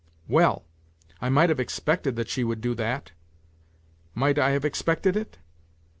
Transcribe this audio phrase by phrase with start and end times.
[0.27, 0.65] "Well!
[1.21, 3.11] I might have expected that she would do that.
[4.15, 5.37] Might I have expected it